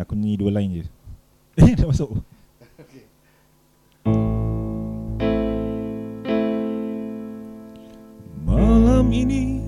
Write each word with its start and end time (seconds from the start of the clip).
Aku 0.00 0.16
nyanyi 0.16 0.40
dua 0.40 0.50
line 0.56 0.80
je. 0.80 0.84
Eh 1.60 1.74
dah 1.78 1.84
masuk. 1.84 2.08
Malam 8.48 9.12
ini 9.12 9.60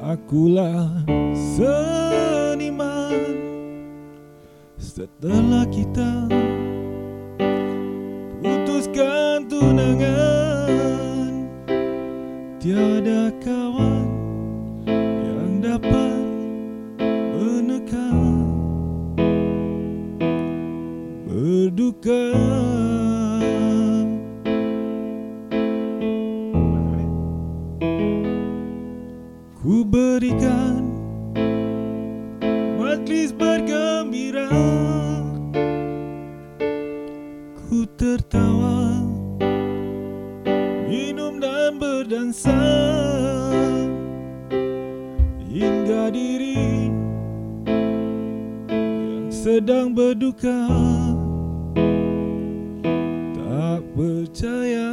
Akulah 0.00 1.04
seniman. 1.36 3.36
Setelah 4.80 5.68
kita 5.68 6.24
Putuskan 8.40 9.44
tunangan 9.44 11.52
Tiada 12.56 13.28
kawan 13.44 13.85
Berduka. 21.56 22.22
Ku 29.56 29.80
berikan 29.88 30.84
Majlis 32.76 33.32
bergembira. 33.32 34.52
Ku 37.56 37.88
tertawa 37.96 39.00
Minum 40.84 41.40
dan 41.40 41.80
berdansa. 41.80 42.52
Hingga 45.48 46.12
diri 46.12 46.92
Yang 48.68 49.32
sedang 49.32 49.96
berduka 49.96 50.95
percaya 53.96 54.92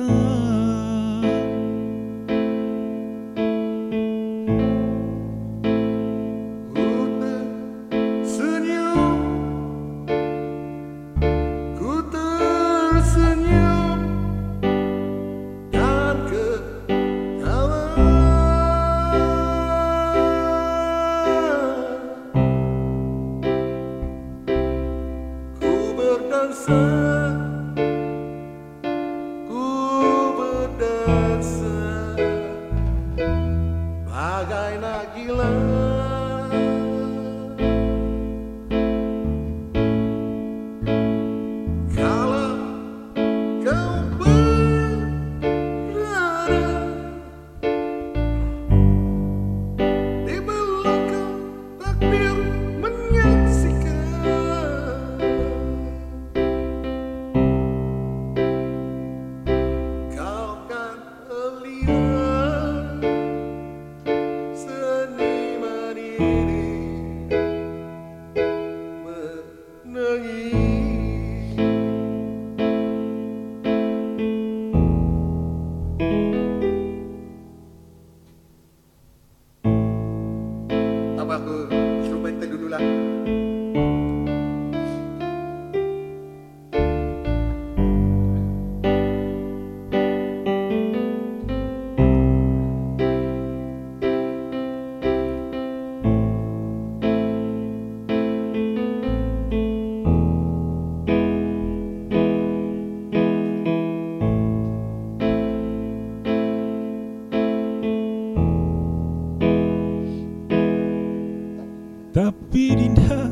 Tapi 112.14 112.78
Dinda 112.78 113.26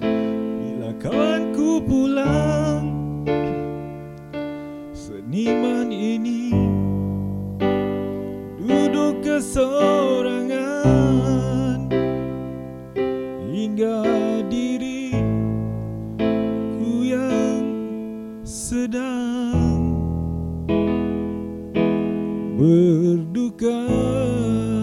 Bila 0.00 0.96
kawanku 0.96 1.84
pulang. 1.84 2.88
Seniman 4.96 5.92
ini 5.92 6.56
Duduk 8.56 9.20
kesorangan 9.20 10.72
Hingga 13.52 14.00
diri 14.48 15.12
Ku 16.80 17.04
yang 17.04 17.60
sedang 18.40 19.92
Berduka 22.56 23.84
Berduka. 23.84 24.73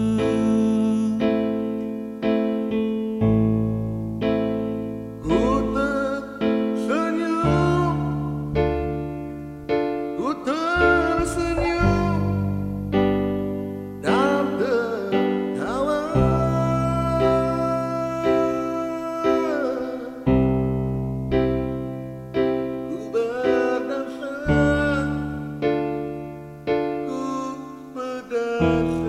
Thank 28.62 28.92
you. 28.92 29.01